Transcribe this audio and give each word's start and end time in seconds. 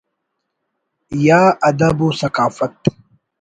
یا 1.27 1.41
ادب 1.69 1.97
و 2.05 2.07
ثقافت 2.21 2.81